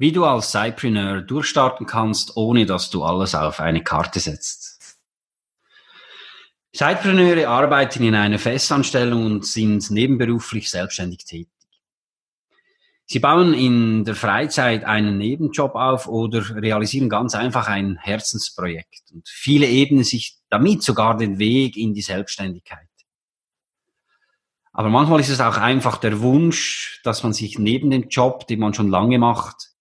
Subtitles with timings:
[0.00, 4.96] Wie du als Cypreneur durchstarten kannst, ohne dass du alles auf eine Karte setzt.
[6.72, 11.48] Zeitpreneure arbeiten in einer Festanstellung und sind nebenberuflich selbstständig tätig.
[13.06, 19.10] Sie bauen in der Freizeit einen Nebenjob auf oder realisieren ganz einfach ein Herzensprojekt.
[19.12, 22.86] Und viele ebnen sich damit sogar den Weg in die Selbstständigkeit.
[24.72, 28.60] Aber manchmal ist es auch einfach der Wunsch, dass man sich neben dem Job, den
[28.60, 29.72] man schon lange macht,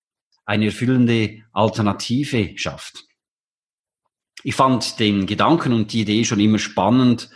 [0.48, 3.05] eine erfüllende Alternative schafft.
[4.43, 7.29] Ich fand den Gedanken und die Idee schon immer spannend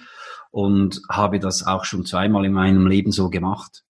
[0.49, 3.83] und habe das auch schon zweimal in meinem Leben so gemacht.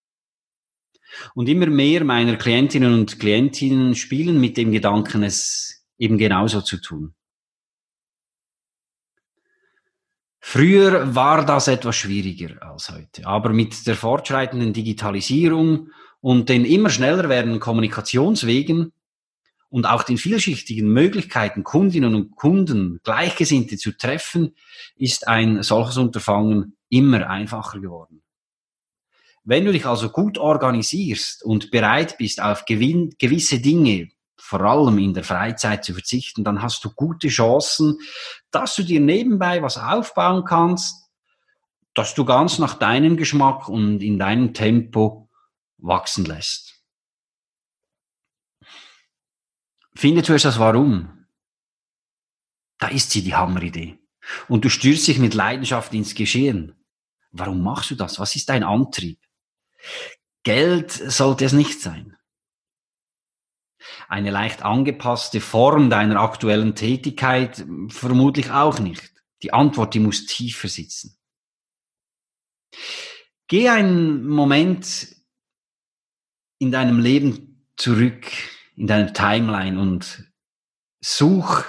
[1.35, 6.81] Und immer mehr meiner Klientinnen und Klientinnen spielen mit dem Gedanken, es eben genauso zu
[6.81, 7.13] tun.
[10.39, 15.89] Früher war das etwas schwieriger als heute, aber mit der fortschreitenden Digitalisierung
[16.21, 18.93] und den immer schneller werdenden Kommunikationswegen
[19.71, 24.53] und auch den vielschichtigen Möglichkeiten, Kundinnen und Kunden, Gleichgesinnte zu treffen,
[24.97, 28.21] ist ein solches Unterfangen immer einfacher geworden.
[29.45, 35.13] Wenn du dich also gut organisierst und bereit bist, auf gewisse Dinge, vor allem in
[35.13, 37.97] der Freizeit zu verzichten, dann hast du gute Chancen,
[38.51, 41.09] dass du dir nebenbei was aufbauen kannst,
[41.93, 45.29] dass du ganz nach deinem Geschmack und in deinem Tempo
[45.77, 46.70] wachsen lässt.
[49.93, 51.27] Finde zuerst das Warum.
[52.79, 53.99] Da ist sie, die Hammeridee.
[54.47, 56.75] Und du stürzt dich mit Leidenschaft ins Geschehen.
[57.31, 58.19] Warum machst du das?
[58.19, 59.19] Was ist dein Antrieb?
[60.43, 62.17] Geld sollte es nicht sein.
[64.07, 69.11] Eine leicht angepasste Form deiner aktuellen Tätigkeit vermutlich auch nicht.
[69.43, 71.17] Die Antwort, die muss tiefer sitzen.
[73.47, 75.15] Geh einen Moment
[76.59, 78.27] in deinem Leben zurück
[78.81, 80.27] in deiner Timeline und
[81.01, 81.65] such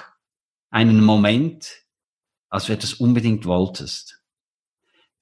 [0.71, 1.71] einen Moment,
[2.49, 4.25] als du etwas unbedingt wolltest.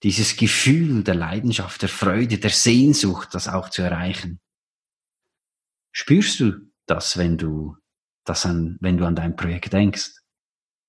[0.05, 4.41] Dieses Gefühl der Leidenschaft, der Freude, der Sehnsucht, das auch zu erreichen.
[5.91, 7.77] Spürst du das, wenn du
[8.25, 10.13] das an, wenn du an dein Projekt denkst?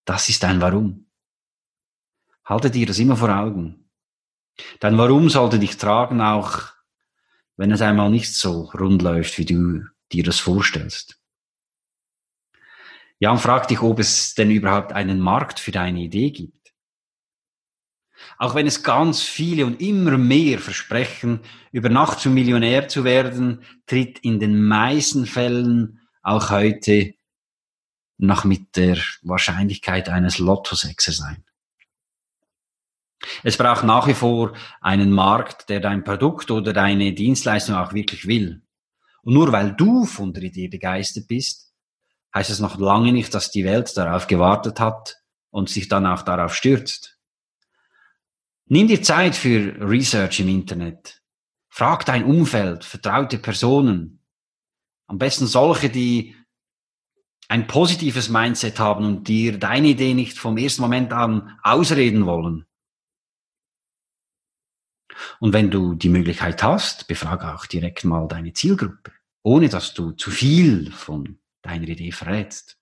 [0.05, 1.09] Das ist dein Warum.
[2.45, 3.89] Halte dir das immer vor Augen.
[4.79, 6.67] Dein Warum sollte dich tragen, auch
[7.57, 11.19] wenn es einmal nicht so rund läuft, wie du dir das vorstellst.
[13.19, 16.73] Ja, und frag dich, ob es denn überhaupt einen Markt für deine Idee gibt.
[18.37, 21.41] Auch wenn es ganz viele und immer mehr versprechen,
[21.71, 27.13] über Nacht zum Millionär zu werden, tritt in den meisten Fällen auch heute
[28.17, 31.43] noch mit der Wahrscheinlichkeit eines Lottosexers ein.
[33.43, 38.27] Es braucht nach wie vor einen Markt, der dein Produkt oder deine Dienstleistung auch wirklich
[38.27, 38.61] will.
[39.23, 41.73] Und nur weil du von der Idee begeistert bist,
[42.33, 45.17] heißt es noch lange nicht, dass die Welt darauf gewartet hat
[45.49, 47.19] und sich dann auch darauf stürzt.
[48.65, 51.21] Nimm dir Zeit für Research im Internet.
[51.67, 54.23] Frag dein Umfeld, vertraute Personen.
[55.07, 56.35] Am besten solche, die
[57.49, 62.65] ein positives Mindset haben und dir deine Idee nicht vom ersten Moment an ausreden wollen.
[65.39, 69.11] Und wenn du die Möglichkeit hast, befrage auch direkt mal deine Zielgruppe,
[69.43, 72.77] ohne dass du zu viel von deiner Idee verrätst.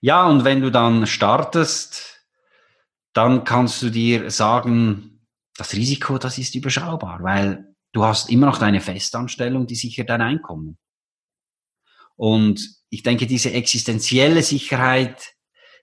[0.00, 2.24] Ja, und wenn du dann startest,
[3.12, 5.26] dann kannst du dir sagen,
[5.56, 10.20] das Risiko, das ist überschaubar, weil du hast immer noch deine Festanstellung, die sichert dein
[10.20, 10.78] Einkommen.
[12.14, 15.34] Und ich denke, diese existenzielle Sicherheit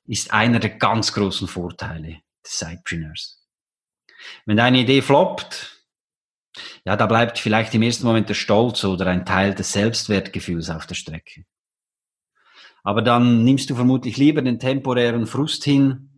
[0.05, 3.42] ist einer der ganz großen Vorteile des Sidepreneurs.
[4.45, 5.73] Wenn deine Idee floppt,
[6.85, 10.85] ja, da bleibt vielleicht im ersten Moment der Stolz oder ein Teil des Selbstwertgefühls auf
[10.85, 11.45] der Strecke.
[12.83, 16.09] Aber dann nimmst du vermutlich lieber den temporären Frust hin,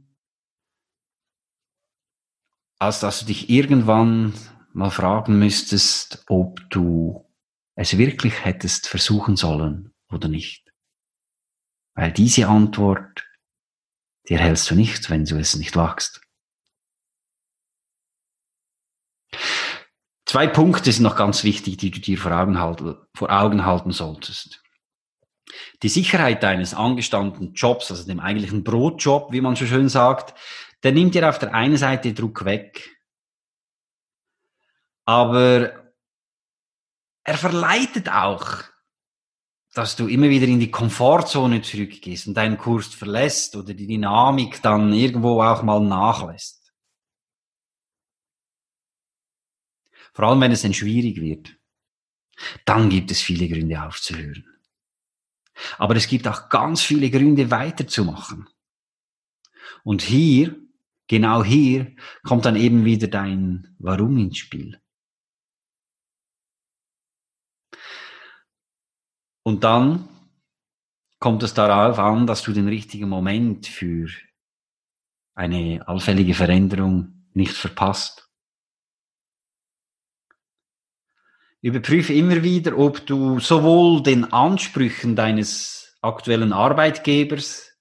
[2.80, 4.34] als dass du dich irgendwann
[4.74, 7.26] mal fragen müsstest, ob du
[7.76, 10.74] es wirklich hättest versuchen sollen oder nicht.
[11.94, 13.26] Weil diese Antwort,
[14.28, 16.25] die erhältst du nicht, wenn du es nicht wagst.
[20.26, 23.92] Zwei Punkte sind noch ganz wichtig, die du dir vor Augen, halten, vor Augen halten
[23.92, 24.62] solltest.
[25.84, 30.38] Die Sicherheit deines angestammten Jobs, also dem eigentlichen Brotjob, wie man so schön sagt,
[30.84, 32.92] der nimmt dir auf der einen Seite Druck weg.
[35.06, 35.72] Aber
[37.24, 38.64] er verleitet auch,
[39.74, 44.62] dass du immer wieder in die Komfortzone zurückgehst und deinen Kurs verlässt oder die Dynamik
[44.62, 46.65] dann irgendwo auch mal nachlässt.
[50.16, 51.58] Vor allem, wenn es dann schwierig wird.
[52.64, 54.46] Dann gibt es viele Gründe aufzuhören.
[55.78, 58.48] Aber es gibt auch ganz viele Gründe weiterzumachen.
[59.84, 60.58] Und hier,
[61.08, 64.82] genau hier, kommt dann eben wieder dein Warum ins Spiel.
[69.44, 70.10] Und dann
[71.20, 74.10] kommt es darauf an, dass du den richtigen Moment für
[75.36, 78.25] eine allfällige Veränderung nicht verpasst.
[81.66, 87.76] Überprüfe immer wieder, ob du sowohl den Ansprüchen deines aktuellen Arbeitgebers,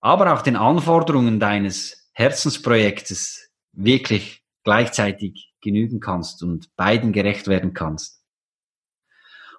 [0.00, 8.24] aber auch den Anforderungen deines Herzensprojektes wirklich gleichzeitig genügen kannst und beiden gerecht werden kannst.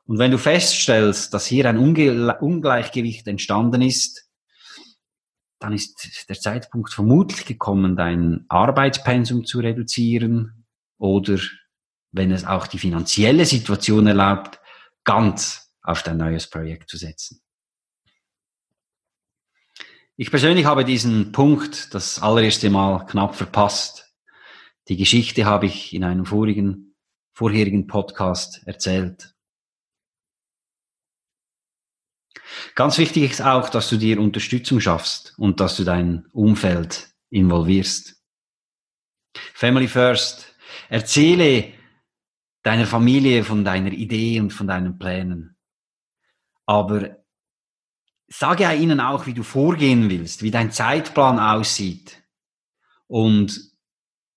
[0.04, 4.30] Und wenn du feststellst, dass hier ein Unge Ungleichgewicht entstanden ist,
[5.60, 10.66] dann ist der Zeitpunkt vermutlich gekommen, dein Arbeitspensum zu reduzieren
[10.98, 11.40] oder
[12.12, 14.60] wenn es auch die finanzielle Situation erlaubt,
[15.04, 17.42] ganz auf dein neues Projekt zu setzen.
[20.18, 24.14] Ich persönlich habe diesen Punkt das allererste Mal knapp verpasst.
[24.88, 26.96] Die Geschichte habe ich in einem vorigen,
[27.34, 29.34] vorherigen Podcast erzählt.
[32.76, 38.22] Ganz wichtig ist auch, dass du dir Unterstützung schaffst und dass du dein Umfeld involvierst.
[39.34, 40.56] Family First.
[40.90, 41.74] Erzähle
[42.64, 45.56] deiner Familie von deiner Idee und von deinen Plänen.
[46.66, 47.18] Aber
[48.28, 52.24] sage ja ihnen auch, wie du vorgehen willst, wie dein Zeitplan aussieht.
[53.08, 53.72] Und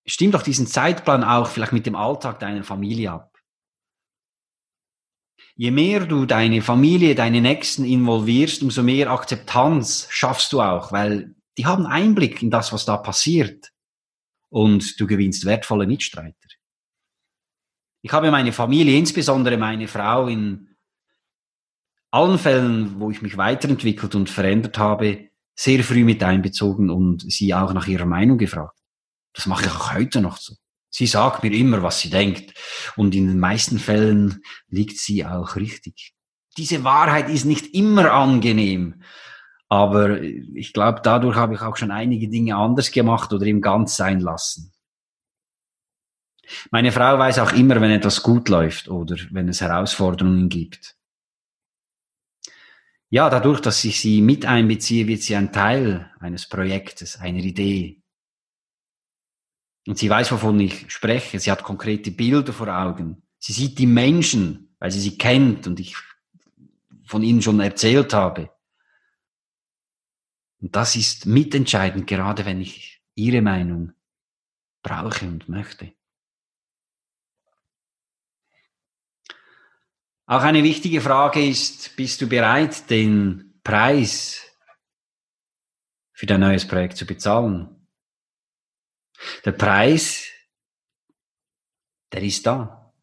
[0.05, 3.31] stimm doch diesen Zeitplan auch vielleicht mit dem Alltag deiner Familie ab.
[5.55, 11.33] Je mehr du deine Familie, deine Nächsten involvierst, umso mehr Akzeptanz schaffst du auch, weil
[11.57, 13.71] die haben Einblick in das, was da passiert.
[14.49, 16.35] Und du gewinnst wertvolle Mitstreiter.
[18.05, 20.67] Ich habe meine Familie, insbesondere meine Frau, in
[22.11, 27.51] allen Fällen, wo ich mich weiterentwickelt und verändert habe, sehr früh mit einbezogen und sie
[27.55, 28.77] auch nach ihrer Meinung gefragt.
[29.33, 30.53] Das mache ich auch heute noch so.
[30.91, 32.53] Sie sagt mir immer, was sie denkt.
[32.95, 36.13] Und in den meisten Fällen liegt sie auch richtig.
[36.57, 39.01] Diese Wahrheit ist nicht immer angenehm.
[39.67, 43.95] Aber ich glaube, dadurch habe ich auch schon einige Dinge anders gemacht oder im ganz
[43.95, 44.74] sein lassen.
[46.71, 50.95] Meine Frau weiß auch immer, wenn etwas gut läuft oder wenn es Herausforderungen gibt.
[53.09, 58.01] Ja, dadurch, dass ich sie mit einbeziehe, wird sie ein Teil eines Projektes, einer Idee.
[59.87, 61.39] Und sie weiß, wovon ich spreche.
[61.39, 63.23] Sie hat konkrete Bilder vor Augen.
[63.37, 65.95] Sie sieht die Menschen, weil sie sie kennt und ich
[67.05, 68.49] von ihnen schon erzählt habe.
[70.59, 73.93] Und das ist mitentscheidend, gerade wenn ich ihre Meinung
[74.81, 75.93] brauche und möchte.
[80.27, 84.41] Auch eine wichtige Frage ist, bist du bereit, den Preis
[86.13, 87.87] für dein neues Projekt zu bezahlen?
[89.43, 90.27] Der Preis,
[92.11, 92.93] der ist da.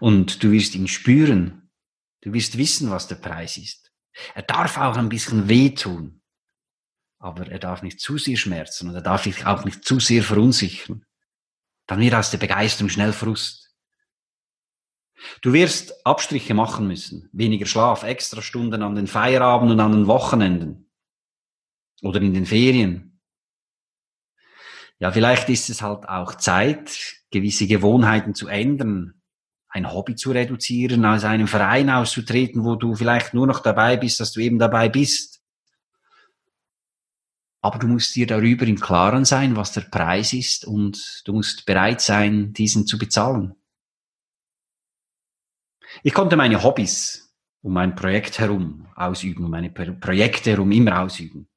[0.00, 1.70] Und du wirst ihn spüren.
[2.20, 3.90] Du wirst wissen, was der Preis ist.
[4.34, 6.22] Er darf auch ein bisschen wehtun.
[7.18, 10.22] Aber er darf nicht zu sehr schmerzen und er darf dich auch nicht zu sehr
[10.22, 11.04] verunsichern.
[11.86, 13.59] Dann wird aus der Begeisterung schnell Frust.
[15.42, 17.28] Du wirst Abstriche machen müssen.
[17.32, 20.90] Weniger Schlaf, extra Stunden an den Feierabend und an den Wochenenden.
[22.02, 23.20] Oder in den Ferien.
[24.98, 29.20] Ja, vielleicht ist es halt auch Zeit, gewisse Gewohnheiten zu ändern,
[29.68, 34.20] ein Hobby zu reduzieren, aus einem Verein auszutreten, wo du vielleicht nur noch dabei bist,
[34.20, 35.40] dass du eben dabei bist.
[37.62, 41.66] Aber du musst dir darüber im Klaren sein, was der Preis ist und du musst
[41.66, 43.54] bereit sein, diesen zu bezahlen.
[46.02, 47.30] Ich konnte meine Hobbys
[47.62, 51.48] um mein Projekt herum ausüben, um meine Projekte herum immer ausüben.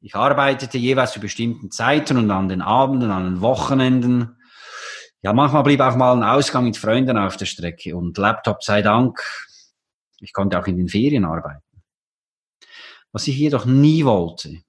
[0.00, 4.36] Ich arbeitete jeweils zu bestimmten Zeiten und an den Abenden, an den Wochenenden.
[5.22, 8.80] Ja, manchmal blieb auch mal ein Ausgang mit Freunden auf der Strecke und Laptop sei
[8.80, 9.20] Dank.
[10.20, 11.62] Ich konnte auch in den Ferien arbeiten.
[13.12, 14.62] Was ich jedoch nie wollte,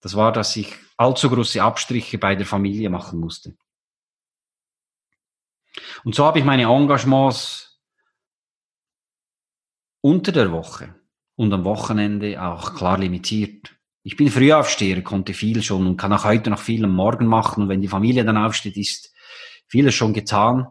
[0.00, 3.56] das war, dass ich allzu große Abstriche bei der Familie machen musste.
[6.04, 7.80] Und so habe ich meine Engagements
[10.00, 10.94] unter der Woche
[11.36, 13.76] und am Wochenende auch klar limitiert.
[14.02, 17.62] Ich bin Frühaufsteher, konnte viel schon und kann auch heute noch viel am Morgen machen.
[17.64, 19.12] Und wenn die Familie dann aufsteht, ist
[19.66, 20.68] vieles schon getan.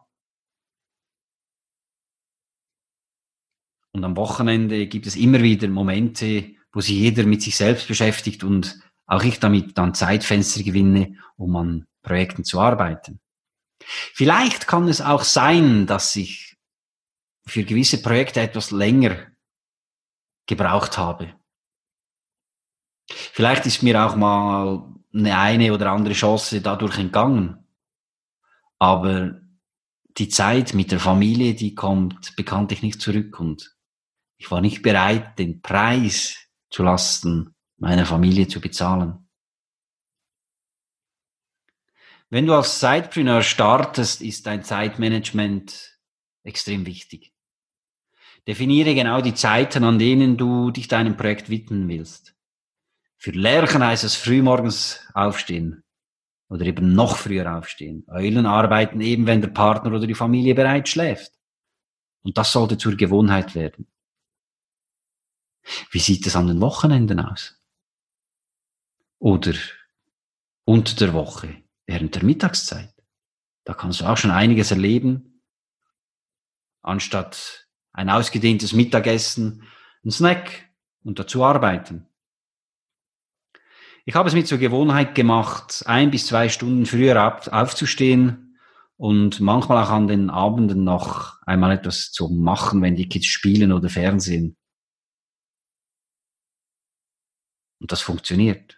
[3.92, 8.44] Und am Wochenende gibt es immer wieder Momente, wo sich jeder mit sich selbst beschäftigt
[8.44, 13.20] und auch ich damit dann Zeitfenster gewinne, um an Projekten zu arbeiten.
[13.86, 16.58] Vielleicht kann es auch sein, dass ich
[17.46, 19.28] für gewisse Projekte etwas länger
[20.48, 21.34] gebraucht habe.
[23.08, 27.66] Vielleicht ist mir auch mal eine eine oder andere Chance dadurch entgangen.
[28.80, 29.40] Aber
[30.18, 33.76] die Zeit mit der Familie, die kommt bekanntlich nicht zurück und
[34.38, 36.38] ich war nicht bereit, den Preis
[36.70, 39.25] zu Lasten meiner Familie zu bezahlen.
[42.36, 45.98] Wenn du als Sidepreneur startest, ist dein Zeitmanagement
[46.44, 47.34] extrem wichtig.
[48.46, 52.36] Definiere genau die Zeiten, an denen du dich deinem Projekt widmen willst.
[53.16, 55.86] Für Lerchen heißt es frühmorgens aufstehen
[56.50, 58.04] oder eben noch früher aufstehen.
[58.10, 61.32] Eulen arbeiten eben, wenn der Partner oder die Familie bereits schläft.
[62.22, 63.88] Und das sollte zur Gewohnheit werden.
[65.90, 67.58] Wie sieht es an den Wochenenden aus?
[69.20, 69.54] Oder
[70.66, 72.94] unter der Woche, während der Mittagszeit?
[73.64, 75.42] Da kannst du auch schon einiges erleben.
[76.82, 79.64] Anstatt ein ausgedehntes Mittagessen,
[80.04, 80.70] ein Snack
[81.04, 82.08] und dazu arbeiten.
[84.06, 88.60] Ich habe es mit zur Gewohnheit gemacht, ein bis zwei Stunden früher aufzustehen
[88.98, 93.72] und manchmal auch an den Abenden noch einmal etwas zu machen, wenn die Kids spielen
[93.72, 94.58] oder Fernsehen.
[97.80, 98.78] Und das funktioniert.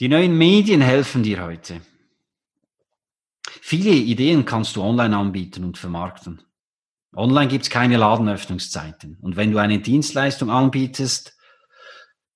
[0.00, 1.82] Die neuen Medien helfen dir heute.
[3.60, 6.42] Viele Ideen kannst du online anbieten und vermarkten.
[7.14, 9.18] Online gibt es keine Ladenöffnungszeiten.
[9.20, 11.36] Und wenn du eine Dienstleistung anbietest,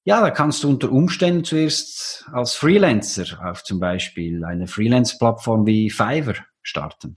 [0.04, 5.88] ja, da kannst du unter Umständen zuerst als Freelancer auf zum Beispiel eine Freelance-Plattform wie
[5.88, 7.16] Fiverr starten.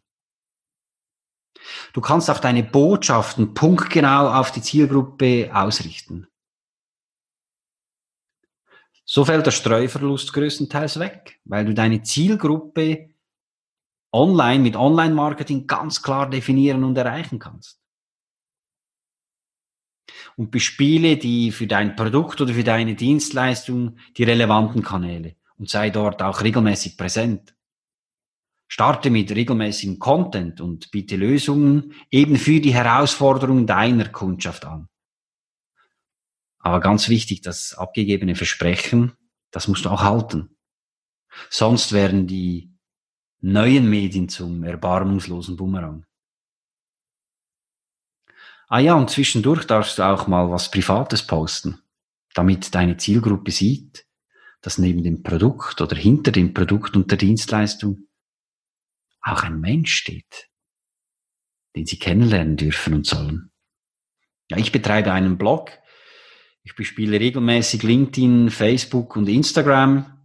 [1.92, 6.28] Du kannst auch deine Botschaften punktgenau auf die Zielgruppe ausrichten.
[9.10, 13.10] So fällt der Streuverlust größtenteils weg, weil du deine Zielgruppe
[14.12, 17.80] online mit Online-Marketing ganz klar definieren und erreichen kannst.
[20.36, 25.90] Und bespiele die für dein Produkt oder für deine Dienstleistung die relevanten Kanäle und sei
[25.90, 27.56] dort auch regelmäßig präsent.
[28.68, 34.90] Starte mit regelmäßigem Content und biete Lösungen eben für die Herausforderungen deiner Kundschaft an.
[36.68, 39.14] Aber ganz wichtig, das abgegebene Versprechen,
[39.52, 40.54] das musst du auch halten.
[41.50, 42.76] Sonst werden die
[43.40, 46.06] neuen Medien zum erbarmungslosen Bumerang.
[48.68, 51.80] Ah ja, und zwischendurch darfst du auch mal was Privates posten,
[52.34, 54.06] damit deine Zielgruppe sieht,
[54.60, 58.10] dass neben dem Produkt oder hinter dem Produkt und der Dienstleistung
[59.22, 60.50] auch ein Mensch steht,
[61.78, 63.54] den sie kennenlernen dürfen und sollen.
[64.50, 65.72] Ja, ich betreibe einen Blog.
[66.68, 70.18] Ich bespiele regelmäßig LinkedIn, Facebook und Instagram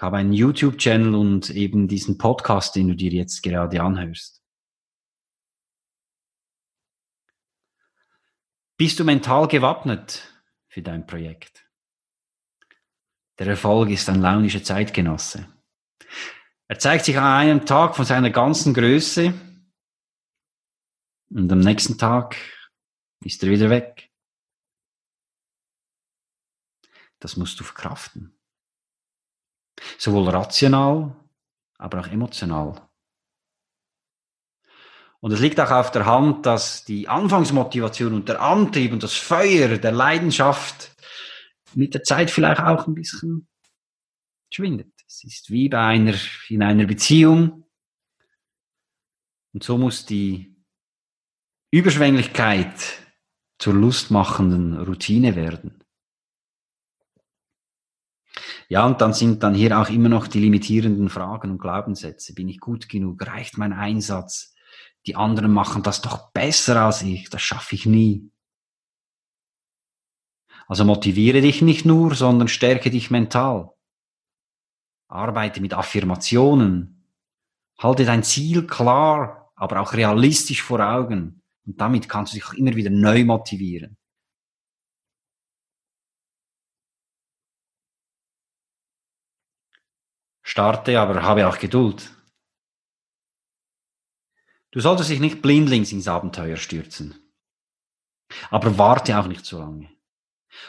[0.00, 4.42] ich habe einen YouTube-Channel und eben diesen Podcast, den du dir jetzt gerade anhörst.
[8.78, 10.26] Bist du mental gewappnet
[10.68, 11.68] für dein Projekt?
[13.38, 15.46] Der Erfolg ist ein launischer Zeitgenosse.
[16.66, 19.34] Er zeigt sich an einem Tag von seiner ganzen Größe
[21.28, 22.38] und am nächsten Tag
[23.22, 24.09] ist er wieder weg.
[27.20, 28.36] Das musst du verkraften.
[29.98, 31.16] Sowohl rational,
[31.78, 32.90] aber auch emotional.
[35.20, 39.14] Und es liegt auch auf der Hand, dass die Anfangsmotivation und der Antrieb und das
[39.14, 40.96] Feuer der Leidenschaft
[41.74, 43.46] mit der Zeit vielleicht auch ein bisschen
[44.52, 44.92] schwindet.
[45.06, 46.14] Es ist wie bei einer,
[46.48, 47.68] in einer Beziehung.
[49.52, 50.56] Und so muss die
[51.70, 52.72] Überschwänglichkeit
[53.58, 55.79] zur lustmachenden Routine werden.
[58.70, 62.34] Ja, und dann sind dann hier auch immer noch die limitierenden Fragen und Glaubenssätze.
[62.34, 63.26] Bin ich gut genug?
[63.26, 64.54] Reicht mein Einsatz?
[65.06, 67.28] Die anderen machen das doch besser als ich.
[67.30, 68.30] Das schaffe ich nie.
[70.68, 73.72] Also motiviere dich nicht nur, sondern stärke dich mental.
[75.08, 77.08] Arbeite mit Affirmationen.
[77.76, 81.42] Halte dein Ziel klar, aber auch realistisch vor Augen.
[81.66, 83.96] Und damit kannst du dich auch immer wieder neu motivieren.
[90.50, 92.10] Starte, aber habe auch Geduld.
[94.72, 97.14] Du solltest dich nicht blindlings ins Abenteuer stürzen.
[98.50, 99.88] Aber warte auch nicht zu lange.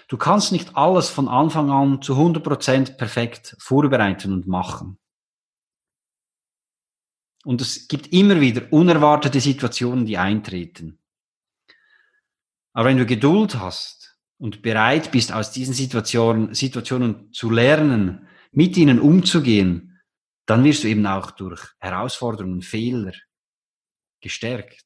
[0.07, 5.00] Du kannst nicht alles von Anfang an zu 100% perfekt vorbereiten und machen.
[7.43, 11.00] Und es gibt immer wieder unerwartete Situationen, die eintreten.
[12.73, 18.77] Aber wenn du Geduld hast und bereit bist, aus diesen Situationen, Situationen zu lernen, mit
[18.77, 20.01] ihnen umzugehen,
[20.46, 23.13] dann wirst du eben auch durch Herausforderungen, Fehler
[24.20, 24.86] gestärkt.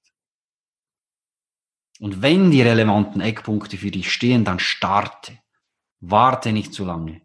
[1.99, 5.39] Und wenn die relevanten Eckpunkte für dich stehen, dann starte.
[6.01, 7.21] Warte nicht zu lange.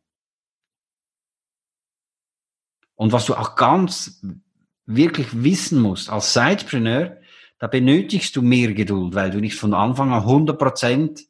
[2.94, 4.24] Und was du auch ganz
[4.86, 7.18] wirklich wissen musst, als Sidepreneur,
[7.58, 11.20] da benötigst du mehr Geduld, weil du nicht von Anfang an 100 Prozent,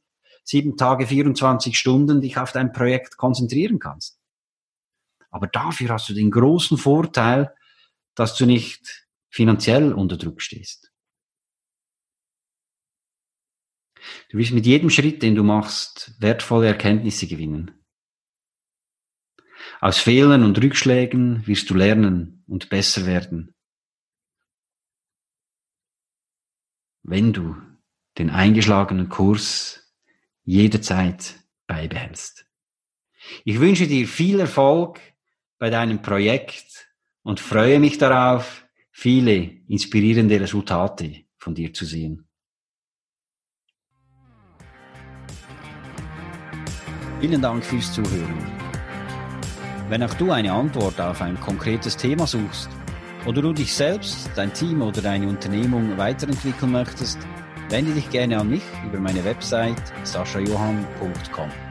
[0.44, 4.19] sieben Tage, 24 Stunden dich auf dein Projekt konzentrieren kannst.
[5.30, 7.54] Aber dafür hast du den großen Vorteil,
[8.14, 10.92] dass du nicht finanziell unter Druck stehst.
[14.30, 17.72] Du wirst mit jedem Schritt, den du machst, wertvolle Erkenntnisse gewinnen.
[19.80, 23.54] Aus Fehlern und Rückschlägen wirst du lernen und besser werden.
[27.02, 27.56] Wenn du
[28.18, 29.94] den eingeschlagenen Kurs
[30.44, 32.46] jederzeit beibehältst.
[33.44, 35.00] Ich wünsche dir viel Erfolg
[35.60, 36.88] bei deinem Projekt
[37.22, 42.26] und freue mich darauf, viele inspirierende Resultate von dir zu sehen.
[47.20, 48.38] Vielen Dank fürs Zuhören.
[49.90, 52.70] Wenn auch du eine Antwort auf ein konkretes Thema suchst
[53.26, 57.18] oder du dich selbst, dein Team oder deine Unternehmung weiterentwickeln möchtest,
[57.68, 61.69] wende dich gerne an mich über meine Website saschajohann.com.